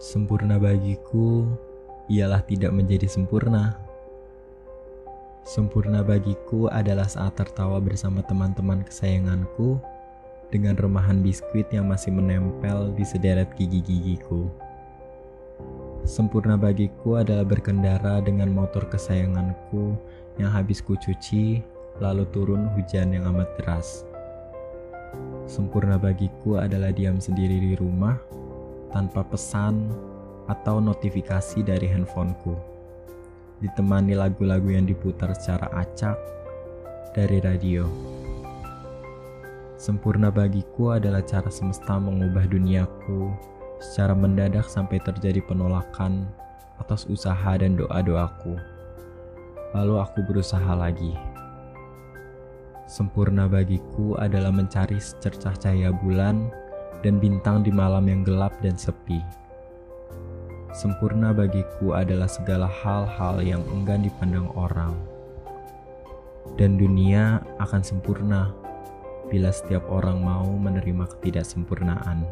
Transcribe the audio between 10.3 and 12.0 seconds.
dengan remahan biskuit yang